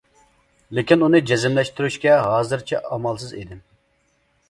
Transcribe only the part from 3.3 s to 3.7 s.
ئىدىم.